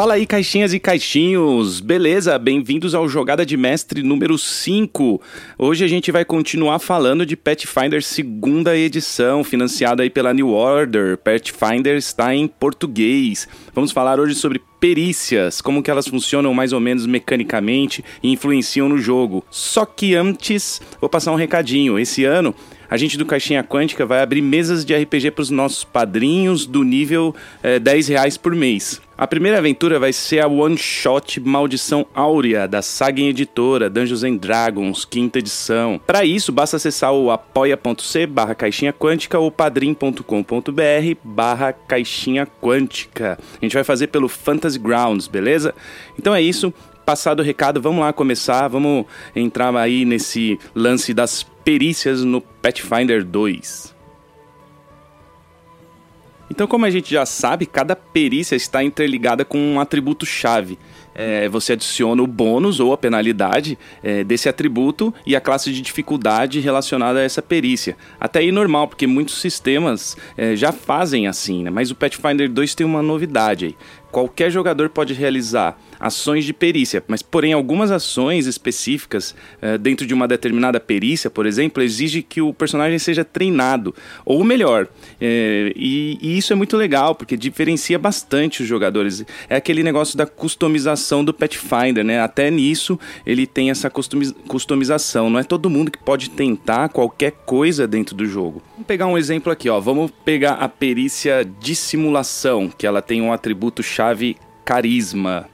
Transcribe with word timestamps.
Fala 0.00 0.14
aí, 0.14 0.24
caixinhas 0.24 0.72
e 0.72 0.80
caixinhos, 0.80 1.78
beleza? 1.78 2.38
Bem-vindos 2.38 2.94
ao 2.94 3.06
Jogada 3.06 3.44
de 3.44 3.54
Mestre 3.54 4.02
número 4.02 4.38
5. 4.38 5.20
Hoje 5.58 5.84
a 5.84 5.86
gente 5.86 6.10
vai 6.10 6.24
continuar 6.24 6.78
falando 6.78 7.26
de 7.26 7.36
Pathfinder 7.36 8.02
segunda 8.02 8.74
edição, 8.74 9.44
financiada 9.44 10.02
aí 10.02 10.08
pela 10.08 10.32
New 10.32 10.48
Order. 10.48 11.18
Pathfinder 11.18 11.98
está 11.98 12.34
em 12.34 12.48
português. 12.48 13.46
Vamos 13.74 13.92
falar 13.92 14.18
hoje 14.18 14.34
sobre 14.36 14.62
perícias, 14.80 15.60
como 15.60 15.82
que 15.82 15.90
elas 15.90 16.08
funcionam 16.08 16.54
mais 16.54 16.72
ou 16.72 16.80
menos 16.80 17.04
mecanicamente 17.04 18.02
e 18.22 18.32
influenciam 18.32 18.88
no 18.88 18.96
jogo. 18.96 19.44
Só 19.50 19.84
que 19.84 20.14
antes, 20.14 20.80
vou 20.98 21.10
passar 21.10 21.30
um 21.30 21.36
recadinho. 21.36 21.98
Esse 21.98 22.24
ano 22.24 22.54
a 22.90 22.96
gente 22.96 23.16
do 23.16 23.24
Caixinha 23.24 23.62
Quântica 23.62 24.04
vai 24.04 24.20
abrir 24.20 24.42
mesas 24.42 24.84
de 24.84 24.92
RPG 24.94 25.30
para 25.30 25.42
os 25.42 25.50
nossos 25.50 25.84
padrinhos 25.84 26.66
do 26.66 26.82
nível 26.82 27.32
é, 27.62 27.78
10 27.78 28.08
reais 28.08 28.36
por 28.36 28.52
mês. 28.52 29.00
A 29.16 29.26
primeira 29.26 29.58
aventura 29.58 29.98
vai 29.98 30.12
ser 30.12 30.40
a 30.40 30.48
One 30.48 30.78
Shot 30.78 31.38
Maldição 31.40 32.06
Áurea, 32.14 32.66
da 32.66 32.80
Saga 32.80 33.20
Editora, 33.20 33.90
Dungeons 33.90 34.24
and 34.24 34.36
Dragons, 34.36 35.04
quinta 35.04 35.38
edição. 35.38 36.00
Para 36.04 36.24
isso, 36.24 36.50
basta 36.50 36.78
acessar 36.78 37.12
o 37.12 37.30
apoia.c 37.30 38.26
barra 38.26 38.54
caixinha 38.54 38.92
quântica 38.92 39.38
ou 39.38 39.50
padrim.com.br 39.50 40.22
barra 41.22 41.72
caixinha 41.72 42.48
quântica. 42.60 43.38
A 43.60 43.64
gente 43.64 43.74
vai 43.74 43.84
fazer 43.84 44.06
pelo 44.06 44.26
Fantasy 44.26 44.78
Grounds, 44.78 45.28
beleza? 45.28 45.74
Então 46.18 46.34
é 46.34 46.40
isso 46.40 46.72
passado 47.10 47.40
o 47.40 47.42
recado, 47.42 47.82
vamos 47.82 48.02
lá 48.02 48.12
começar, 48.12 48.68
vamos 48.68 49.04
entrar 49.34 49.74
aí 49.74 50.04
nesse 50.04 50.60
lance 50.72 51.12
das 51.12 51.42
perícias 51.42 52.22
no 52.22 52.40
Pathfinder 52.40 53.24
2. 53.24 53.92
Então, 56.48 56.68
como 56.68 56.84
a 56.84 56.90
gente 56.90 57.10
já 57.10 57.26
sabe, 57.26 57.66
cada 57.66 57.96
perícia 57.96 58.54
está 58.54 58.84
interligada 58.84 59.44
com 59.44 59.58
um 59.58 59.80
atributo-chave. 59.80 60.78
É, 61.12 61.48
você 61.48 61.72
adiciona 61.72 62.22
o 62.22 62.26
bônus 62.26 62.78
ou 62.78 62.92
a 62.92 62.98
penalidade 62.98 63.76
é, 64.02 64.22
desse 64.22 64.48
atributo 64.48 65.12
e 65.26 65.34
a 65.34 65.40
classe 65.40 65.72
de 65.72 65.80
dificuldade 65.80 66.60
relacionada 66.60 67.18
a 67.18 67.22
essa 67.22 67.42
perícia. 67.42 67.96
Até 68.20 68.38
aí 68.38 68.52
normal, 68.52 68.86
porque 68.86 69.06
muitos 69.06 69.40
sistemas 69.40 70.16
é, 70.36 70.54
já 70.54 70.70
fazem 70.70 71.26
assim, 71.26 71.64
né? 71.64 71.70
mas 71.70 71.90
o 71.90 71.96
Pathfinder 71.96 72.48
2 72.48 72.74
tem 72.74 72.86
uma 72.86 73.02
novidade 73.02 73.66
aí. 73.66 73.76
Qualquer 74.10 74.50
jogador 74.50 74.88
pode 74.88 75.14
realizar 75.14 75.78
ações 76.00 76.44
de 76.44 76.52
perícia, 76.52 77.04
mas 77.06 77.22
porém 77.22 77.52
algumas 77.52 77.90
ações 77.90 78.46
específicas 78.46 79.34
uh, 79.62 79.76
dentro 79.78 80.06
de 80.06 80.14
uma 80.14 80.26
determinada 80.26 80.80
perícia, 80.80 81.28
por 81.28 81.44
exemplo, 81.44 81.82
exige 81.82 82.22
que 82.22 82.40
o 82.40 82.54
personagem 82.54 82.98
seja 82.98 83.24
treinado, 83.24 83.94
ou 84.24 84.42
melhor, 84.42 84.88
é, 85.20 85.72
e, 85.76 86.18
e, 86.22 86.38
isso 86.38 86.52
é 86.52 86.56
muito 86.56 86.76
legal 86.76 87.14
porque 87.14 87.36
diferencia 87.36 87.98
bastante 87.98 88.62
os 88.62 88.68
jogadores. 88.68 89.24
É 89.48 89.56
aquele 89.56 89.82
negócio 89.82 90.16
da 90.16 90.26
customização 90.26 91.24
do 91.24 91.34
Pathfinder, 91.34 92.02
né? 92.02 92.20
Até 92.20 92.50
nisso 92.50 92.98
ele 93.26 93.46
tem 93.46 93.70
essa 93.70 93.90
customização. 93.90 95.28
Não 95.28 95.38
é 95.38 95.44
todo 95.44 95.68
mundo 95.68 95.90
que 95.90 95.98
pode 95.98 96.30
tentar 96.30 96.88
qualquer 96.88 97.32
coisa 97.44 97.86
dentro 97.86 98.14
do 98.14 98.24
jogo. 98.24 98.62
Vamos 98.72 98.86
pegar 98.86 99.06
um 99.06 99.18
exemplo 99.18 99.52
aqui, 99.52 99.68
ó. 99.68 99.78
Vamos 99.78 100.10
pegar 100.24 100.54
a 100.54 100.68
perícia 100.68 101.46
dissimulação, 101.60 102.68
que 102.68 102.86
ela 102.86 103.02
tem 103.02 103.20
um 103.20 103.32
atributo 103.32 103.82
chave 103.82 103.99
carisma. 104.64 105.48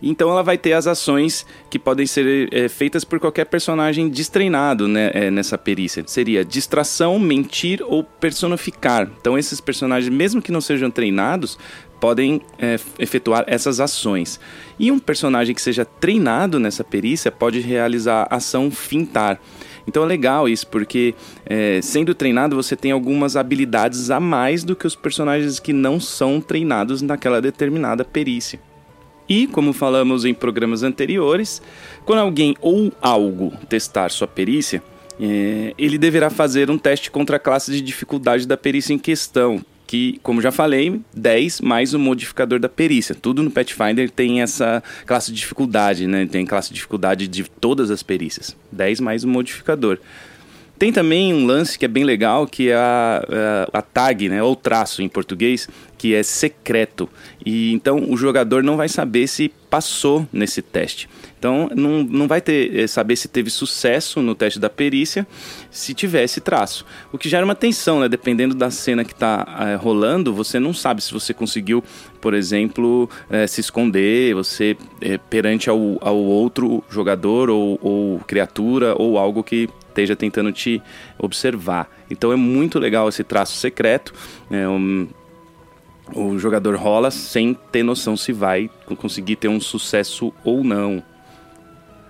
Então 0.00 0.30
ela 0.30 0.42
vai 0.42 0.56
ter 0.56 0.72
as 0.72 0.86
ações 0.86 1.44
que 1.68 1.78
podem 1.78 2.06
ser 2.06 2.48
é, 2.52 2.68
feitas 2.68 3.04
por 3.04 3.18
qualquer 3.18 3.46
personagem 3.46 4.08
destreinado 4.08 4.86
né, 4.86 5.10
é, 5.12 5.30
nessa 5.30 5.58
perícia. 5.58 6.04
Seria 6.06 6.44
distração, 6.44 7.18
mentir 7.18 7.82
ou 7.82 8.04
personificar. 8.04 9.10
Então 9.20 9.36
esses 9.36 9.60
personagens, 9.60 10.12
mesmo 10.12 10.40
que 10.40 10.52
não 10.52 10.60
sejam 10.60 10.90
treinados, 10.90 11.58
podem 12.00 12.40
é, 12.58 12.78
efetuar 12.98 13.44
essas 13.48 13.80
ações. 13.80 14.38
E 14.78 14.92
um 14.92 14.98
personagem 15.00 15.54
que 15.54 15.60
seja 15.60 15.84
treinado 15.84 16.60
nessa 16.60 16.84
perícia 16.84 17.32
pode 17.32 17.58
realizar 17.58 18.28
a 18.30 18.36
ação 18.36 18.70
fintar. 18.70 19.40
Então 19.88 20.04
é 20.04 20.06
legal 20.06 20.46
isso, 20.46 20.66
porque 20.66 21.14
é, 21.46 21.80
sendo 21.82 22.14
treinado 22.14 22.54
você 22.54 22.76
tem 22.76 22.92
algumas 22.92 23.36
habilidades 23.36 24.10
a 24.10 24.20
mais 24.20 24.62
do 24.62 24.76
que 24.76 24.86
os 24.86 24.94
personagens 24.94 25.58
que 25.58 25.72
não 25.72 25.98
são 25.98 26.42
treinados 26.42 27.00
naquela 27.00 27.40
determinada 27.40 28.04
perícia. 28.04 28.60
E, 29.26 29.46
como 29.46 29.72
falamos 29.72 30.26
em 30.26 30.34
programas 30.34 30.82
anteriores, 30.82 31.62
quando 32.04 32.20
alguém 32.20 32.54
ou 32.60 32.92
algo 33.00 33.52
testar 33.66 34.10
sua 34.10 34.28
perícia, 34.28 34.82
é, 35.18 35.74
ele 35.78 35.96
deverá 35.96 36.28
fazer 36.28 36.70
um 36.70 36.78
teste 36.78 37.10
contra 37.10 37.36
a 37.36 37.40
classe 37.40 37.72
de 37.72 37.80
dificuldade 37.80 38.46
da 38.46 38.58
perícia 38.58 38.92
em 38.92 38.98
questão, 38.98 39.62
que, 39.88 40.20
como 40.22 40.42
já 40.42 40.52
falei, 40.52 41.00
10 41.16 41.62
mais 41.62 41.94
o 41.94 41.98
modificador 41.98 42.60
da 42.60 42.68
perícia. 42.68 43.14
Tudo 43.14 43.42
no 43.42 43.50
Pathfinder 43.50 44.10
tem 44.10 44.42
essa 44.42 44.82
classe 45.06 45.32
de 45.32 45.38
dificuldade, 45.38 46.06
né? 46.06 46.28
Tem 46.30 46.44
classe 46.44 46.68
de 46.68 46.74
dificuldade 46.74 47.26
de 47.26 47.44
todas 47.44 47.90
as 47.90 48.02
perícias. 48.02 48.54
10 48.70 49.00
mais 49.00 49.24
o 49.24 49.28
modificador. 49.28 49.98
Tem 50.78 50.92
também 50.92 51.34
um 51.34 51.44
lance 51.44 51.76
que 51.76 51.84
é 51.84 51.88
bem 51.88 52.04
legal, 52.04 52.46
que 52.46 52.70
é 52.70 52.74
a, 52.76 53.24
a, 53.72 53.78
a, 53.78 53.82
tag, 53.82 54.28
né, 54.28 54.40
ou 54.40 54.54
traço 54.54 55.02
em 55.02 55.08
português, 55.08 55.68
que 55.96 56.14
é 56.14 56.22
secreto. 56.22 57.08
E 57.44 57.72
então 57.72 58.08
o 58.08 58.16
jogador 58.16 58.62
não 58.62 58.76
vai 58.76 58.88
saber 58.88 59.26
se 59.26 59.50
passou 59.68 60.26
nesse 60.32 60.62
teste. 60.62 61.08
Então 61.36 61.68
não, 61.74 62.02
não 62.04 62.28
vai 62.28 62.40
ter 62.40 62.76
é, 62.76 62.86
saber 62.86 63.16
se 63.16 63.26
teve 63.26 63.50
sucesso 63.50 64.22
no 64.22 64.34
teste 64.34 64.58
da 64.58 64.70
perícia 64.70 65.26
se 65.70 65.94
tivesse 65.94 66.40
traço. 66.40 66.86
O 67.12 67.18
que 67.18 67.28
gera 67.28 67.44
uma 67.44 67.54
tensão, 67.56 68.00
né? 68.00 68.08
Dependendo 68.08 68.54
da 68.54 68.70
cena 68.70 69.04
que 69.04 69.12
está 69.12 69.46
é, 69.60 69.74
rolando, 69.74 70.32
você 70.32 70.60
não 70.60 70.72
sabe 70.72 71.02
se 71.02 71.12
você 71.12 71.34
conseguiu, 71.34 71.82
por 72.20 72.34
exemplo, 72.34 73.10
é, 73.28 73.46
se 73.48 73.60
esconder, 73.60 74.34
você 74.34 74.76
perante 75.28 75.68
ao, 75.68 75.98
ao 76.00 76.16
outro 76.16 76.84
jogador 76.88 77.50
ou, 77.50 77.78
ou 77.82 78.18
criatura 78.20 78.94
ou 78.96 79.18
algo 79.18 79.42
que 79.42 79.68
esteja 79.98 80.14
tentando 80.14 80.52
te 80.52 80.80
observar. 81.18 81.90
Então 82.08 82.32
é 82.32 82.36
muito 82.36 82.78
legal 82.78 83.08
esse 83.08 83.24
traço 83.24 83.56
secreto. 83.56 84.14
É 84.50 84.68
um, 84.68 85.08
o 86.14 86.38
jogador 86.38 86.76
rola 86.76 87.10
sem 87.10 87.54
ter 87.72 87.82
noção 87.82 88.16
se 88.16 88.32
vai 88.32 88.70
conseguir 88.96 89.36
ter 89.36 89.48
um 89.48 89.60
sucesso 89.60 90.32
ou 90.44 90.62
não. 90.62 91.02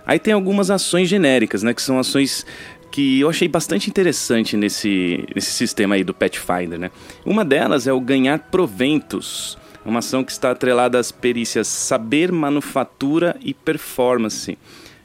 Aí 0.05 0.19
tem 0.19 0.33
algumas 0.33 0.71
ações 0.71 1.09
genéricas, 1.09 1.63
né, 1.63 1.73
que 1.73 1.81
são 1.81 1.99
ações 1.99 2.45
que 2.91 3.19
eu 3.19 3.29
achei 3.29 3.47
bastante 3.47 3.89
interessante 3.89 4.57
nesse, 4.57 5.23
nesse 5.35 5.51
sistema 5.51 5.93
aí 5.93 6.03
do 6.03 6.13
Pathfinder, 6.13 6.79
né? 6.79 6.89
Uma 7.23 7.45
delas 7.45 7.85
é 7.85 7.93
o 7.93 8.01
ganhar 8.01 8.39
proventos, 8.39 9.59
uma 9.85 9.99
ação 9.99 10.23
que 10.23 10.31
está 10.31 10.49
atrelada 10.49 10.97
às 10.97 11.11
perícias 11.11 11.67
saber, 11.67 12.31
manufatura 12.31 13.37
e 13.41 13.53
performance. 13.53 14.57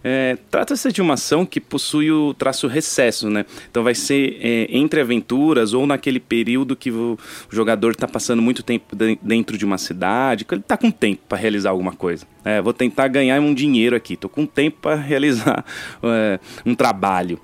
É, 0.07 0.37
Trata-se 0.51 0.93
de 0.93 1.01
uma 1.01 1.15
ação 1.15 1.47
que 1.47 1.59
possui 1.59 2.11
o 2.11 2.35
traço 2.35 2.67
recesso, 2.69 3.31
né? 3.31 3.47
Então 3.71 3.83
vai 3.83 3.95
ser 3.95 4.39
é, 4.39 4.67
entre 4.69 5.01
aventuras 5.01 5.73
ou 5.73 5.87
naquele 5.87 6.21
período 6.21 6.77
que 6.77 6.91
o 6.91 7.19
jogador 7.49 7.93
está 7.93 8.06
passando 8.06 8.43
muito 8.43 8.62
tempo 8.62 8.95
dentro 9.23 9.56
de 9.56 9.65
uma 9.65 9.79
cidade, 9.79 10.45
que 10.45 10.53
ele 10.53 10.61
está 10.61 10.77
com 10.77 10.91
tempo 10.91 11.23
para 11.27 11.39
realizar 11.39 11.71
alguma 11.71 11.93
coisa. 11.93 12.27
É, 12.45 12.61
vou 12.61 12.75
tentar 12.75 13.09
ganhar 13.09 13.41
um 13.41 13.55
dinheiro 13.55 13.97
aqui, 13.97 14.12
estou 14.12 14.29
com 14.29 14.45
tempo 14.45 14.77
para 14.83 14.97
realizar 15.01 15.65
é, 16.03 16.39
um 16.67 16.75
trabalho. 16.75 17.41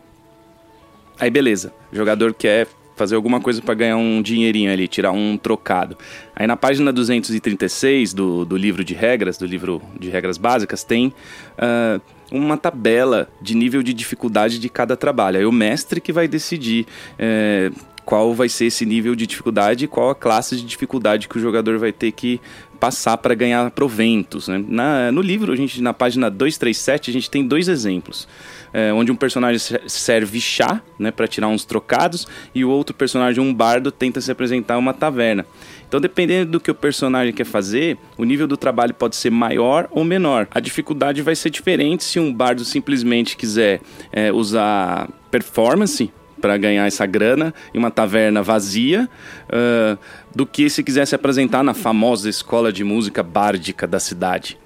Aí 1.18 1.30
beleza, 1.30 1.72
o 1.90 1.96
jogador 1.96 2.34
quer 2.34 2.66
fazer 3.00 3.14
alguma 3.14 3.40
coisa 3.40 3.62
para 3.62 3.72
ganhar 3.72 3.96
um 3.96 4.20
dinheirinho 4.20 4.70
ali, 4.70 4.86
tirar 4.86 5.10
um 5.12 5.38
trocado. 5.38 5.96
Aí 6.36 6.46
na 6.46 6.54
página 6.54 6.92
236 6.92 8.12
do, 8.12 8.44
do 8.44 8.58
livro 8.58 8.84
de 8.84 8.92
regras, 8.92 9.38
do 9.38 9.46
livro 9.46 9.80
de 9.98 10.10
regras 10.10 10.36
básicas, 10.36 10.84
tem 10.84 11.06
uh, 11.06 11.98
uma 12.30 12.56
tabela 12.56 13.28
de 13.40 13.54
nível 13.54 13.82
de 13.82 13.92
dificuldade 13.92 14.58
de 14.58 14.68
cada 14.68 14.96
trabalho. 14.96 15.38
Aí 15.38 15.46
o 15.46 15.52
mestre 15.52 16.00
que 16.00 16.12
vai 16.12 16.28
decidir. 16.28 16.86
É, 17.18 17.70
qual 18.10 18.34
vai 18.34 18.48
ser 18.48 18.64
esse 18.64 18.84
nível 18.84 19.14
de 19.14 19.24
dificuldade 19.24 19.84
e 19.84 19.86
qual 19.86 20.10
a 20.10 20.16
classe 20.16 20.56
de 20.56 20.64
dificuldade 20.64 21.28
que 21.28 21.38
o 21.38 21.40
jogador 21.40 21.78
vai 21.78 21.92
ter 21.92 22.10
que 22.10 22.40
passar 22.80 23.16
para 23.16 23.36
ganhar 23.36 23.70
proventos. 23.70 24.48
Né? 24.48 24.64
Na, 24.66 25.12
no 25.12 25.20
livro, 25.20 25.52
a 25.52 25.56
gente, 25.56 25.80
na 25.80 25.94
página 25.94 26.28
237, 26.28 27.08
a 27.08 27.12
gente 27.12 27.30
tem 27.30 27.46
dois 27.46 27.68
exemplos. 27.68 28.26
É, 28.72 28.92
onde 28.92 29.12
um 29.12 29.16
personagem 29.16 29.60
serve 29.86 30.40
chá 30.40 30.82
né, 30.98 31.12
para 31.12 31.28
tirar 31.28 31.46
uns 31.46 31.64
trocados 31.64 32.26
e 32.52 32.64
o 32.64 32.70
outro 32.70 32.96
personagem, 32.96 33.40
um 33.40 33.54
bardo, 33.54 33.92
tenta 33.92 34.20
se 34.20 34.32
apresentar 34.32 34.76
uma 34.76 34.92
taverna. 34.92 35.46
Então, 35.86 36.00
dependendo 36.00 36.50
do 36.50 36.60
que 36.60 36.70
o 36.70 36.74
personagem 36.74 37.32
quer 37.32 37.46
fazer, 37.46 37.96
o 38.18 38.24
nível 38.24 38.48
do 38.48 38.56
trabalho 38.56 38.92
pode 38.92 39.14
ser 39.14 39.30
maior 39.30 39.86
ou 39.88 40.04
menor. 40.04 40.48
A 40.50 40.58
dificuldade 40.58 41.22
vai 41.22 41.36
ser 41.36 41.50
diferente 41.50 42.02
se 42.02 42.18
um 42.18 42.34
bardo 42.34 42.64
simplesmente 42.64 43.36
quiser 43.36 43.80
é, 44.10 44.32
usar 44.32 45.08
performance 45.30 46.10
para 46.40 46.56
ganhar 46.56 46.86
essa 46.86 47.06
grana 47.06 47.54
em 47.74 47.78
uma 47.78 47.90
taverna 47.90 48.42
vazia, 48.42 49.08
uh, 49.46 49.98
do 50.34 50.46
que 50.46 50.68
se 50.70 50.82
quisesse 50.82 51.14
apresentar 51.14 51.62
na 51.62 51.74
famosa 51.74 52.28
escola 52.28 52.72
de 52.72 52.82
música 52.82 53.22
bárdica 53.22 53.86
da 53.86 54.00
cidade. 54.00 54.58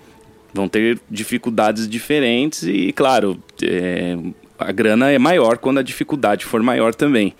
Vão 0.52 0.68
ter 0.68 1.00
dificuldades 1.10 1.88
diferentes 1.88 2.62
e, 2.62 2.92
claro, 2.92 3.38
é, 3.62 4.16
a 4.58 4.70
grana 4.70 5.10
é 5.10 5.18
maior 5.18 5.58
quando 5.58 5.78
a 5.78 5.82
dificuldade 5.82 6.44
for 6.44 6.62
maior 6.62 6.94
também. 6.94 7.34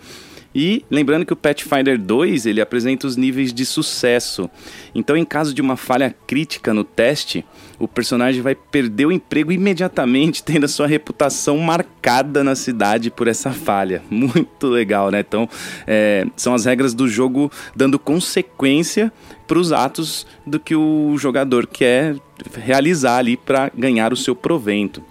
E 0.55 0.85
lembrando 0.89 1.27
que 1.27 1.33
o 1.33 1.37
Pathfinder 1.37 1.99
2 1.99 2.47
ele 2.47 2.61
apresenta 2.61 3.07
os 3.07 3.17
níveis 3.17 3.53
de 3.53 3.67
sucesso. 3.67 4.49
Então, 4.95 5.17
em 5.17 5.25
caso 5.25 5.53
de 5.53 5.61
uma 5.61 5.77
falha 5.77 6.15
crítica 6.27 6.73
no 6.73 6.85
teste, 6.85 7.45
o 7.79 7.89
personagem 7.89 8.41
vai 8.41 8.55
perder 8.55 9.07
o 9.07 9.13
emprego 9.13 9.51
imediatamente, 9.51 10.43
tendo 10.45 10.65
a 10.65 10.69
sua 10.69 10.87
reputação 10.87 11.59
marcada 11.59 12.45
na 12.45 12.55
cidade 12.55 13.11
por 13.11 13.27
essa 13.27 13.51
falha. 13.51 14.03
Muito 14.09 14.69
legal, 14.69 15.11
né? 15.11 15.21
Então, 15.21 15.49
é, 15.87 16.25
são 16.37 16.55
as 16.55 16.65
regras 16.65 16.95
do 16.95 17.09
jogo 17.09 17.51
dando 17.75 17.99
consequência 17.99 19.13
para 19.47 19.59
os 19.59 19.73
atos 19.73 20.27
do 20.47 20.61
que 20.61 20.75
o 20.77 21.17
jogador 21.19 21.67
quer 21.67 22.17
realizar 22.53 23.19
ali 23.19 23.37
para 23.37 23.71
ganhar 23.77 24.13
o 24.13 24.17
seu 24.17 24.35
provento. 24.35 25.03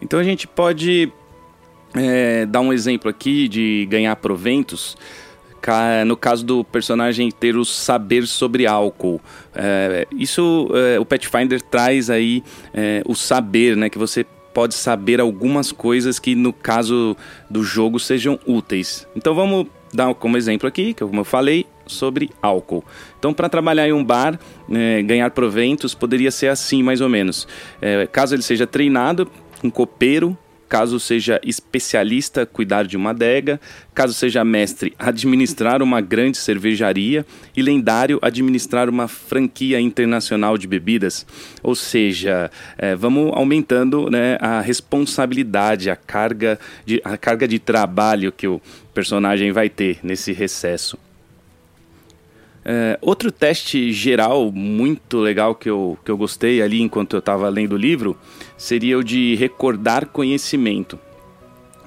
Então 0.00 0.20
a 0.20 0.24
gente 0.24 0.46
pode 0.46 1.10
é, 1.96 2.46
dar 2.46 2.60
um 2.60 2.72
exemplo 2.72 3.10
aqui 3.10 3.48
de 3.48 3.86
ganhar 3.90 4.14
proventos. 4.16 4.96
No 6.06 6.16
caso 6.16 6.44
do 6.44 6.62
personagem 6.62 7.28
ter 7.28 7.56
o 7.56 7.64
saber 7.64 8.24
sobre 8.28 8.68
álcool. 8.68 9.20
É, 9.52 10.06
isso 10.12 10.68
é, 10.72 10.96
o 11.00 11.04
Pathfinder 11.04 11.60
traz 11.60 12.08
aí 12.08 12.44
é, 12.72 13.02
o 13.04 13.16
saber, 13.16 13.76
né? 13.76 13.90
Que 13.90 13.98
você 13.98 14.24
pode 14.54 14.74
saber 14.74 15.20
algumas 15.20 15.72
coisas 15.72 16.20
que 16.20 16.36
no 16.36 16.52
caso 16.52 17.16
do 17.50 17.64
jogo 17.64 17.98
sejam 17.98 18.38
úteis. 18.46 19.08
Então 19.16 19.34
vamos 19.34 19.66
dar 19.92 20.14
como 20.14 20.36
exemplo 20.36 20.68
aqui, 20.68 20.94
que 20.94 21.04
como 21.04 21.20
eu 21.20 21.24
falei, 21.24 21.66
sobre 21.86 22.30
álcool. 22.40 22.84
Então, 23.18 23.34
para 23.34 23.48
trabalhar 23.48 23.88
em 23.88 23.92
um 23.92 24.04
bar, 24.04 24.38
é, 24.70 25.02
ganhar 25.02 25.30
proventos, 25.30 25.94
poderia 25.94 26.30
ser 26.30 26.48
assim, 26.48 26.82
mais 26.82 27.00
ou 27.00 27.08
menos. 27.08 27.46
É, 27.80 28.06
caso 28.06 28.34
ele 28.34 28.42
seja 28.42 28.66
treinado, 28.66 29.28
um 29.64 29.70
copeiro 29.70 30.36
caso 30.68 30.98
seja 30.98 31.40
especialista, 31.44 32.44
cuidar 32.44 32.84
de 32.84 32.96
uma 32.96 33.10
adega, 33.10 33.60
caso 33.94 34.12
seja 34.12 34.44
mestre, 34.44 34.94
administrar 34.98 35.82
uma 35.82 36.00
grande 36.00 36.38
cervejaria 36.38 37.24
e 37.56 37.62
lendário, 37.62 38.18
administrar 38.20 38.88
uma 38.88 39.08
franquia 39.08 39.80
internacional 39.80 40.58
de 40.58 40.66
bebidas. 40.66 41.26
Ou 41.62 41.74
seja, 41.74 42.50
é, 42.76 42.94
vamos 42.94 43.32
aumentando 43.34 44.10
né, 44.10 44.36
a 44.40 44.60
responsabilidade, 44.60 45.90
a 45.90 45.96
carga, 45.96 46.58
de, 46.84 47.00
a 47.04 47.16
carga 47.16 47.46
de 47.46 47.58
trabalho 47.58 48.32
que 48.32 48.46
o 48.46 48.60
personagem 48.92 49.52
vai 49.52 49.68
ter 49.68 49.98
nesse 50.02 50.32
recesso. 50.32 50.98
É, 52.68 52.98
outro 53.00 53.30
teste 53.30 53.92
geral 53.92 54.50
muito 54.50 55.18
legal 55.18 55.54
que 55.54 55.70
eu, 55.70 55.96
que 56.04 56.10
eu 56.10 56.16
gostei 56.16 56.60
ali 56.60 56.82
enquanto 56.82 57.14
eu 57.14 57.20
estava 57.20 57.48
lendo 57.48 57.74
o 57.74 57.76
livro 57.76 58.18
seria 58.58 58.98
o 58.98 59.04
de 59.04 59.36
recordar 59.36 60.06
conhecimento. 60.06 60.98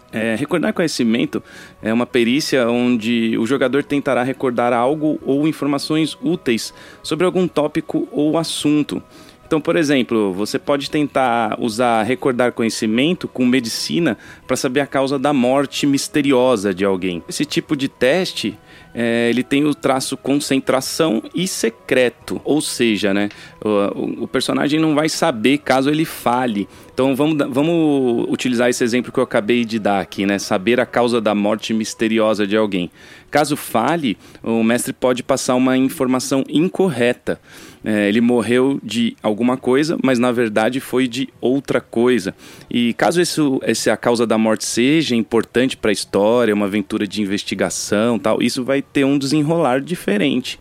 É, 0.09 0.35
recordar 0.35 0.71
conhecimento 0.71 1.43
é 1.81 1.93
uma 1.93 2.05
perícia 2.05 2.69
onde 2.69 3.37
o 3.37 3.45
jogador 3.45 3.83
tentará 3.83 4.23
recordar 4.23 4.71
algo 4.71 5.19
ou 5.25 5.45
informações 5.49 6.17
úteis 6.23 6.73
sobre 7.03 7.25
algum 7.25 7.45
tópico 7.45 8.07
ou 8.09 8.37
assunto. 8.37 9.03
Então, 9.45 9.59
por 9.59 9.75
exemplo, 9.75 10.31
você 10.31 10.57
pode 10.57 10.89
tentar 10.89 11.57
usar 11.59 12.03
recordar 12.03 12.53
conhecimento 12.53 13.27
com 13.27 13.45
medicina 13.45 14.17
para 14.47 14.55
saber 14.55 14.79
a 14.79 14.87
causa 14.87 15.19
da 15.19 15.33
morte 15.33 15.85
misteriosa 15.85 16.73
de 16.73 16.85
alguém. 16.85 17.21
Esse 17.27 17.43
tipo 17.43 17.75
de 17.75 17.89
teste 17.89 18.57
é, 18.93 19.29
ele 19.29 19.43
tem 19.43 19.65
o 19.65 19.75
traço 19.75 20.17
concentração 20.17 21.21
e 21.33 21.47
secreto, 21.47 22.41
ou 22.43 22.61
seja, 22.61 23.13
né, 23.13 23.29
o, 23.63 24.23
o, 24.23 24.27
personagem 24.27 24.79
não 24.79 24.95
vai 24.95 25.09
saber 25.09 25.59
caso 25.59 25.89
ele 25.89 26.05
fale. 26.05 26.67
Então 26.99 27.15
vamos, 27.15 27.37
vamos 27.49 28.25
utilizar 28.29 28.67
esse 28.69 28.83
exemplo 28.83 29.09
que 29.09 29.17
eu 29.17 29.23
acabei 29.23 29.63
de 29.63 29.79
dar 29.79 30.01
aqui, 30.01 30.25
né, 30.25 30.37
saber 30.37 30.81
a 30.81 30.85
causa 30.85 31.21
da 31.21 31.33
morte 31.33 31.73
misteriosa 31.73 32.45
de 32.45 32.57
alguém. 32.57 32.91
Caso 33.31 33.55
fale, 33.55 34.17
o 34.43 34.61
mestre 34.61 34.91
pode 34.91 35.23
passar 35.23 35.55
uma 35.55 35.77
informação 35.77 36.43
incorreta. 36.49 37.39
É, 37.85 38.09
ele 38.09 38.19
morreu 38.19 38.81
de 38.83 39.15
alguma 39.23 39.55
coisa, 39.55 39.97
mas 40.03 40.19
na 40.19 40.33
verdade 40.33 40.81
foi 40.81 41.07
de 41.07 41.29
outra 41.39 41.79
coisa. 41.79 42.35
E 42.69 42.93
caso 42.95 43.21
isso, 43.21 43.61
essa 43.63 43.93
a 43.93 43.97
causa 43.97 44.27
da 44.27 44.37
morte 44.37 44.65
seja 44.65 45.15
importante 45.15 45.77
para 45.77 45.91
a 45.91 45.93
história, 45.93 46.53
uma 46.53 46.65
aventura 46.65 47.07
de 47.07 47.21
investigação, 47.21 48.19
tal, 48.19 48.41
isso 48.41 48.61
vai 48.61 48.81
ter 48.81 49.05
um 49.05 49.17
desenrolar 49.17 49.79
diferente. 49.79 50.59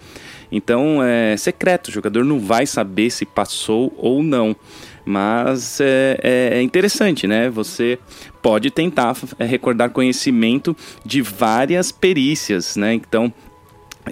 Então 0.53 1.03
é 1.03 1.37
secreto, 1.37 1.89
o 1.89 1.93
jogador 1.93 2.25
não 2.25 2.39
vai 2.39 2.65
saber 2.65 3.11
se 3.11 3.27
passou 3.27 3.93
ou 3.97 4.23
não. 4.23 4.55
Mas 5.09 5.81
é, 5.81 6.21
é, 6.23 6.59
é 6.59 6.63
interessante, 6.63 7.27
né? 7.27 7.49
Você 7.49 7.99
pode 8.43 8.71
tentar 8.71 9.17
é, 9.39 9.45
recordar 9.47 9.89
conhecimento 9.89 10.77
de 11.03 11.23
várias 11.23 11.91
perícias, 11.91 12.77
né? 12.77 12.93
Então, 12.93 13.33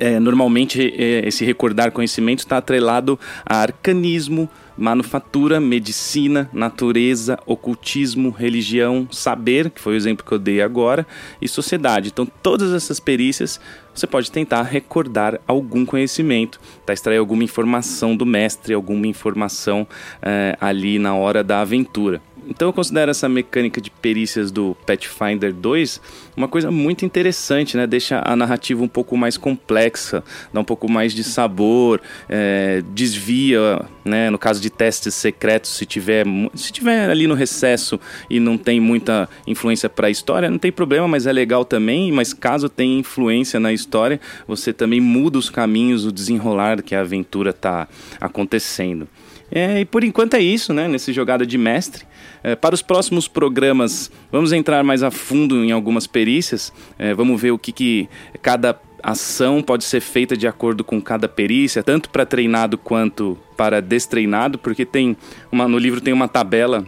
é, 0.00 0.20
normalmente 0.20 0.80
é, 0.96 1.26
esse 1.26 1.44
recordar 1.44 1.92
conhecimento 1.92 2.40
está 2.40 2.58
atrelado 2.58 3.18
a 3.44 3.56
arcanismo, 3.56 4.48
manufatura, 4.76 5.58
medicina, 5.58 6.50
natureza, 6.52 7.38
ocultismo, 7.46 8.30
religião, 8.30 9.08
saber, 9.10 9.70
que 9.70 9.80
foi 9.80 9.94
o 9.94 9.96
exemplo 9.96 10.24
que 10.24 10.32
eu 10.32 10.38
dei 10.38 10.60
agora, 10.60 11.06
e 11.40 11.48
sociedade. 11.48 12.10
Então, 12.12 12.26
todas 12.42 12.72
essas 12.72 13.00
perícias 13.00 13.60
você 13.94 14.06
pode 14.06 14.30
tentar 14.30 14.62
recordar 14.62 15.40
algum 15.46 15.86
conhecimento, 15.86 16.60
tá? 16.84 16.92
extrair 16.92 17.16
alguma 17.16 17.42
informação 17.42 18.14
do 18.14 18.26
mestre, 18.26 18.74
alguma 18.74 19.06
informação 19.06 19.86
é, 20.20 20.56
ali 20.60 20.98
na 20.98 21.14
hora 21.14 21.42
da 21.42 21.60
aventura. 21.62 22.20
Então 22.48 22.68
eu 22.68 22.72
considero 22.72 23.10
essa 23.10 23.28
mecânica 23.28 23.80
de 23.80 23.90
perícias 23.90 24.50
do 24.50 24.76
Pathfinder 24.86 25.52
2 25.52 26.00
uma 26.36 26.46
coisa 26.46 26.70
muito 26.70 27.04
interessante, 27.04 27.76
né? 27.76 27.86
Deixa 27.86 28.22
a 28.24 28.36
narrativa 28.36 28.82
um 28.82 28.88
pouco 28.88 29.16
mais 29.16 29.36
complexa, 29.36 30.22
dá 30.52 30.60
um 30.60 30.64
pouco 30.64 30.90
mais 30.90 31.14
de 31.14 31.24
sabor, 31.24 32.00
é, 32.28 32.82
desvia, 32.92 33.80
né? 34.04 34.28
No 34.28 34.38
caso 34.38 34.60
de 34.60 34.68
testes 34.68 35.14
secretos, 35.14 35.70
se 35.70 35.86
tiver, 35.86 36.26
se 36.54 36.70
tiver 36.70 37.08
ali 37.08 37.26
no 37.26 37.34
recesso 37.34 37.98
e 38.28 38.38
não 38.38 38.58
tem 38.58 38.78
muita 38.78 39.28
influência 39.46 39.88
para 39.88 40.08
a 40.08 40.10
história, 40.10 40.50
não 40.50 40.58
tem 40.58 40.70
problema, 40.70 41.08
mas 41.08 41.26
é 41.26 41.32
legal 41.32 41.64
também. 41.64 42.12
Mas 42.12 42.34
caso 42.34 42.68
tenha 42.68 42.98
influência 42.98 43.58
na 43.58 43.72
história, 43.72 44.20
você 44.46 44.72
também 44.72 45.00
muda 45.00 45.38
os 45.38 45.48
caminhos, 45.48 46.04
o 46.04 46.12
desenrolar 46.12 46.82
que 46.82 46.94
a 46.94 47.00
aventura 47.00 47.50
está 47.50 47.88
acontecendo. 48.20 49.08
É, 49.50 49.80
e 49.80 49.84
por 49.84 50.02
enquanto 50.02 50.34
é 50.34 50.40
isso, 50.40 50.72
né? 50.72 50.88
Nesse 50.88 51.12
jogada 51.12 51.46
de 51.46 51.56
mestre. 51.56 52.04
É, 52.42 52.54
para 52.54 52.74
os 52.74 52.82
próximos 52.82 53.28
programas, 53.28 54.10
vamos 54.30 54.52
entrar 54.52 54.82
mais 54.84 55.02
a 55.02 55.10
fundo 55.10 55.64
em 55.64 55.72
algumas 55.72 56.06
perícias. 56.06 56.72
É, 56.98 57.14
vamos 57.14 57.40
ver 57.40 57.52
o 57.52 57.58
que, 57.58 57.72
que 57.72 58.08
cada 58.42 58.78
ação 59.02 59.62
pode 59.62 59.84
ser 59.84 60.00
feita 60.00 60.36
de 60.36 60.48
acordo 60.48 60.82
com 60.82 61.00
cada 61.00 61.28
perícia, 61.28 61.82
tanto 61.82 62.10
para 62.10 62.26
treinado 62.26 62.76
quanto 62.76 63.38
para 63.56 63.80
destreinado, 63.80 64.58
porque 64.58 64.84
tem 64.84 65.16
uma, 65.50 65.68
no 65.68 65.78
livro 65.78 66.00
tem 66.00 66.12
uma 66.12 66.26
tabela 66.26 66.84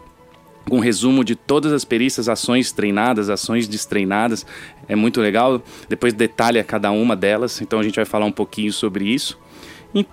com 0.69 0.81
resumo 0.81 1.25
de 1.25 1.35
todas 1.35 1.73
as 1.73 1.85
perícias, 1.85 2.29
ações 2.29 2.73
treinadas, 2.73 3.31
ações 3.31 3.67
destreinadas. 3.67 4.45
É 4.87 4.95
muito 4.95 5.21
legal. 5.21 5.63
Depois 5.89 6.13
detalha 6.13 6.63
cada 6.63 6.91
uma 6.91 7.17
delas, 7.17 7.61
então 7.61 7.79
a 7.79 7.83
gente 7.83 7.97
vai 7.97 8.05
falar 8.05 8.27
um 8.27 8.33
pouquinho 8.33 8.73
sobre 8.73 9.07
isso. 9.07 9.39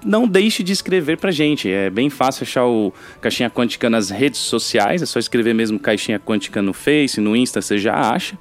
Não 0.03 0.27
deixe 0.27 0.63
de 0.63 0.71
escrever 0.71 1.17
pra 1.17 1.31
gente. 1.31 1.69
É 1.69 1.89
bem 1.89 2.09
fácil 2.09 2.43
achar 2.43 2.65
o 2.65 2.93
Caixinha 3.19 3.49
Quântica 3.49 3.89
nas 3.89 4.09
redes 4.09 4.39
sociais. 4.39 5.01
É 5.01 5.05
só 5.05 5.19
escrever 5.19 5.53
mesmo 5.53 5.77
Caixinha 5.79 6.17
Quântica 6.19 6.61
no 6.61 6.73
Face, 6.73 7.19
no 7.19 7.35
Insta, 7.35 7.61
você 7.61 7.77
já 7.77 7.93
acha. 7.93 8.37